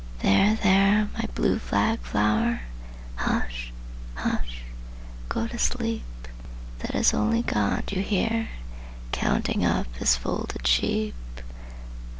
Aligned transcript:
"There 0.23 0.55
there, 0.55 1.09
my 1.13 1.25
blue 1.35 1.59
flag 1.59 1.99
flower; 1.99 2.61
Hush 3.17 3.71
hush 4.15 4.63
go 5.29 5.45
to 5.45 5.59
sleep; 5.59 6.27
That 6.79 6.95
is 6.95 7.13
only 7.13 7.43
God 7.43 7.91
you 7.91 8.01
hear, 8.01 8.49
Counting 9.11 9.63
up 9.63 9.85
His 9.97 10.15
folded 10.15 10.65
sheep! 10.65 11.13